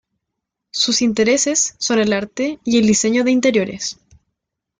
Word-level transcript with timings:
Sus 0.71 1.03
intereses 1.03 1.75
son 1.77 1.99
el 1.99 2.11
arte 2.13 2.57
y 2.63 2.79
el 2.79 2.87
diseño 2.87 3.23
de 3.23 3.29
interiores. 3.29 3.99